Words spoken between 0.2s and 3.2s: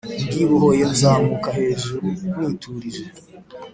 ndibohoye, ndazamuka hejuru niturije